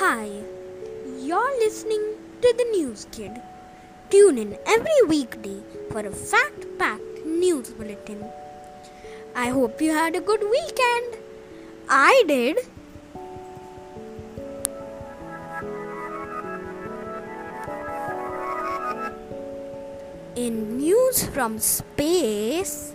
Hi, 0.00 0.30
you're 1.20 1.58
listening 1.58 2.16
to 2.40 2.54
the 2.56 2.64
News 2.72 3.06
Kid. 3.12 3.32
Tune 4.08 4.38
in 4.38 4.56
every 4.64 5.00
weekday 5.06 5.60
for 5.90 6.00
a 6.00 6.10
fact 6.10 6.64
packed 6.78 7.26
news 7.26 7.68
bulletin. 7.68 8.24
I 9.36 9.50
hope 9.50 9.82
you 9.82 9.90
had 9.92 10.16
a 10.16 10.22
good 10.22 10.40
weekend. 10.40 11.18
I 11.86 12.24
did. 12.26 12.56
In 20.34 20.78
news 20.78 21.26
from 21.26 21.58
space, 21.58 22.94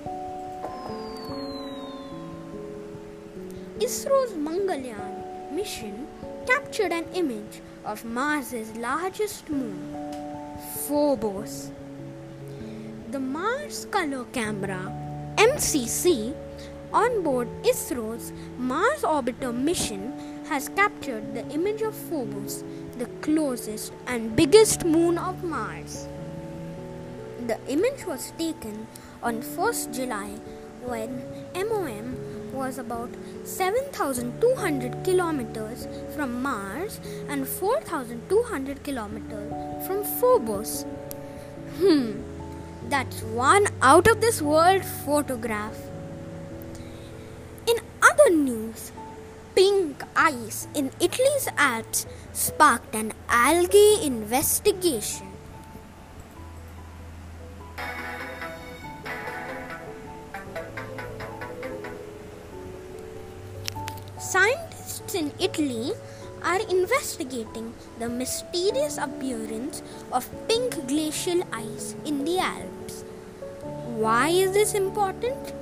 ISRO's 3.77 4.33
Mangalyaan 4.33 5.53
mission 5.53 6.07
captured 6.45 6.91
an 6.91 7.05
image 7.13 7.61
of 7.83 8.05
Mars's 8.05 8.75
largest 8.77 9.49
moon, 9.49 9.77
Phobos. 10.87 11.71
The 13.11 13.19
Mars 13.19 13.87
Color 13.91 14.25
Camera 14.33 14.91
MCC 15.37 16.35
on 16.93 17.23
board 17.23 17.47
ISRO's 17.63 18.31
Mars 18.57 19.01
Orbiter 19.01 19.53
mission 19.53 20.13
has 20.47 20.69
captured 20.69 21.33
the 21.33 21.47
image 21.49 21.81
of 21.81 21.95
Phobos, 21.95 22.63
the 22.97 23.07
closest 23.21 23.91
and 24.07 24.35
biggest 24.35 24.85
moon 24.85 25.17
of 25.17 25.43
Mars. 25.43 26.07
The 27.47 27.59
image 27.67 28.05
was 28.05 28.31
taken 28.37 28.87
on 29.21 29.41
1st 29.41 29.93
July 29.93 30.29
when 30.83 31.23
MOM 31.55 32.44
was 32.55 32.77
about 32.77 33.09
7,200 33.43 35.03
kilometers 35.03 35.87
from 36.15 36.41
Mars 36.41 36.99
and 37.29 37.47
4,200 37.47 38.83
kilometers 38.83 39.51
from 39.85 40.03
Phobos. 40.19 40.85
Hmm, 41.77 42.21
that's 42.89 43.21
one 43.23 43.67
out 43.81 44.07
of 44.07 44.21
this 44.21 44.41
world 44.41 44.85
photograph. 45.05 45.77
In 47.67 47.77
other 48.01 48.29
news, 48.29 48.91
pink 49.55 50.03
ice 50.15 50.67
in 50.73 50.91
Italy's 50.99 51.49
Alps 51.57 52.05
sparked 52.33 52.95
an 52.95 53.13
algae 53.29 53.99
investigation. 54.03 55.24
Scientists 64.35 65.15
in 65.15 65.31
Italy 65.39 65.93
are 66.43 66.59
investigating 66.69 67.73
the 67.99 68.09
mysterious 68.09 68.97
appearance 68.97 69.81
of 70.11 70.27
pink 70.49 70.75
glacial 70.89 71.41
ice 71.53 71.95
in 72.03 72.25
the 72.25 72.39
Alps. 72.39 73.05
Why 73.95 74.27
is 74.27 74.51
this 74.51 74.73
important? 74.73 75.53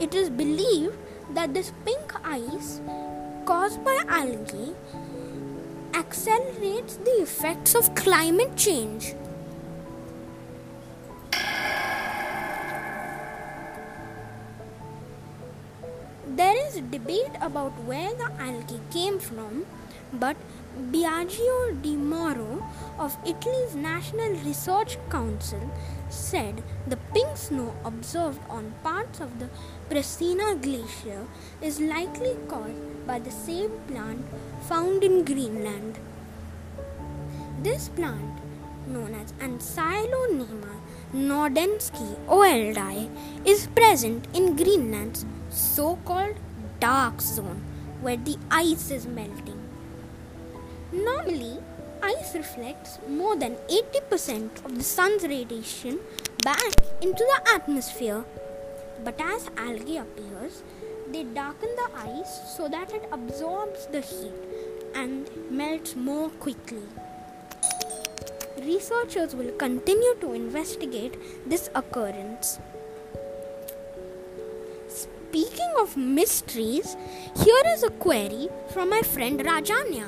It 0.00 0.12
is 0.12 0.28
believed 0.28 0.96
that 1.34 1.54
this 1.54 1.70
pink 1.84 2.14
ice 2.24 2.80
caused 3.44 3.84
by 3.84 3.96
algae 4.08 4.74
accelerates 5.94 6.96
the 6.96 7.22
effects 7.22 7.76
of 7.76 7.94
climate 7.94 8.56
change. 8.56 9.14
Debate 16.80 17.36
about 17.40 17.72
where 17.84 18.14
the 18.14 18.30
algae 18.38 18.80
came 18.90 19.18
from, 19.18 19.64
but 20.12 20.36
Biagio 20.92 21.82
Di 21.82 21.96
Mauro 21.96 22.62
of 22.98 23.16
Italy's 23.24 23.74
National 23.74 24.32
Research 24.44 24.98
Council 25.10 25.70
said 26.10 26.62
the 26.86 26.98
pink 27.14 27.36
snow 27.36 27.74
observed 27.84 28.40
on 28.48 28.74
parts 28.82 29.20
of 29.20 29.38
the 29.38 29.48
Presena 29.88 30.60
Glacier 30.60 31.26
is 31.62 31.80
likely 31.80 32.36
caused 32.46 33.06
by 33.06 33.18
the 33.18 33.30
same 33.30 33.70
plant 33.88 34.24
found 34.68 35.02
in 35.02 35.24
Greenland. 35.24 35.98
This 37.62 37.88
plant, 37.88 38.38
known 38.86 39.14
as 39.14 39.32
Ancylonema 39.40 40.74
nordenskii 41.14 42.16
oldi, 42.28 43.08
is 43.44 43.66
present 43.68 44.26
in 44.34 44.56
Greenland's 44.56 45.24
so 45.50 45.98
called 46.04 46.36
dark 46.80 47.20
zone 47.20 47.62
where 48.00 48.16
the 48.16 48.36
ice 48.50 48.90
is 48.90 49.06
melting. 49.06 49.60
Normally, 50.92 51.58
ice 52.02 52.34
reflects 52.34 52.98
more 53.08 53.36
than 53.36 53.56
80% 53.68 54.64
of 54.64 54.76
the 54.76 54.84
sun's 54.84 55.22
radiation 55.24 55.98
back 56.42 56.72
into 57.00 57.24
the 57.24 57.50
atmosphere. 57.54 58.24
But 59.04 59.20
as 59.20 59.50
algae 59.56 59.98
appears, 59.98 60.62
they 61.10 61.24
darken 61.24 61.68
the 61.76 61.88
ice 61.96 62.56
so 62.56 62.68
that 62.68 62.92
it 62.92 63.08
absorbs 63.12 63.86
the 63.86 64.00
heat 64.00 64.32
and 64.94 65.28
melts 65.50 65.94
more 65.94 66.30
quickly. 66.30 66.82
Researchers 68.58 69.34
will 69.34 69.52
continue 69.52 70.14
to 70.20 70.32
investigate 70.32 71.18
this 71.48 71.68
occurrence. 71.74 72.58
Speaking 75.28 75.72
of 75.80 75.96
mysteries, 75.96 76.96
here 77.44 77.62
is 77.74 77.82
a 77.82 77.90
query 77.90 78.48
from 78.72 78.90
my 78.90 79.02
friend 79.02 79.40
Rajanya. 79.40 80.06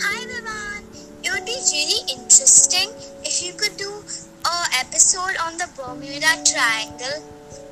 Hi 0.00 0.18
Vivan, 0.26 0.82
it 1.22 1.30
would 1.30 1.44
be 1.44 1.58
really 1.70 2.00
interesting 2.16 2.88
if 3.22 3.42
you 3.44 3.52
could 3.52 3.76
do 3.76 3.92
a 4.46 4.56
episode 4.80 5.36
on 5.44 5.58
the 5.58 5.68
Bermuda 5.76 6.40
Triangle 6.42 7.22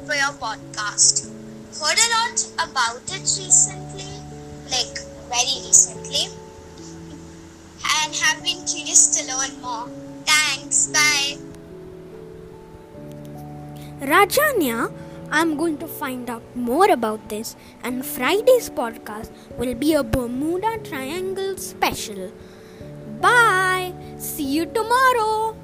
for 0.05 0.15
your 0.15 0.37
podcast. 0.37 1.33
Heard 1.81 1.99
a 1.99 2.09
lot 2.21 2.69
about 2.69 3.03
it 3.09 3.25
recently, 3.41 4.13
like 4.71 5.01
very 5.33 5.67
recently, 5.67 6.29
and 8.05 8.15
have 8.15 8.43
been 8.45 8.61
curious 8.67 9.17
to 9.17 9.27
learn 9.27 9.61
more. 9.61 9.89
Thanks, 10.27 10.89
bye. 10.89 11.39
Rajanya, 14.01 14.93
I'm 15.31 15.57
going 15.57 15.79
to 15.79 15.87
find 15.87 16.29
out 16.29 16.43
more 16.55 16.91
about 16.91 17.29
this, 17.29 17.57
and 17.83 18.05
Friday's 18.05 18.69
podcast 18.69 19.31
will 19.59 19.75
be 19.75 19.95
a 19.95 20.03
Bermuda 20.03 20.79
Triangle 20.85 21.57
special. 21.57 22.31
Bye! 23.21 23.95
See 24.19 24.45
you 24.45 24.67
tomorrow! 24.67 25.57